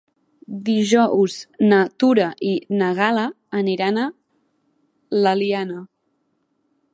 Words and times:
Dijous 0.67 1.35
na 1.73 1.81
Tura 2.03 2.29
i 2.53 2.53
na 2.79 2.87
Gal·la 3.01 3.27
aniran 3.61 4.01
a 4.05 4.09
l'Eliana. 5.21 5.85